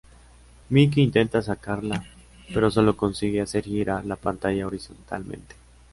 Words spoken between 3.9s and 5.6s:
la pantalla horizontalmente.